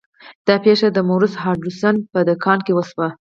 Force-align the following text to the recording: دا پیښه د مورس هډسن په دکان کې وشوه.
دا 0.47 0.55
پیښه 0.65 0.87
د 0.91 0.97
مورس 1.09 1.33
هډسن 1.43 1.95
په 2.11 2.19
دکان 2.29 2.59
کې 2.65 2.73
وشوه. 2.77 3.07